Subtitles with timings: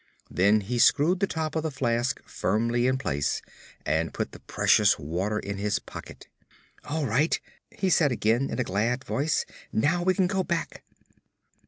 [0.31, 3.39] Then he screwed the top of the flask firmly in place
[3.85, 6.27] and put the precious water in his pocket.
[6.85, 7.39] "All right!"
[7.69, 10.83] he said again, in a glad voice; "now we can go back."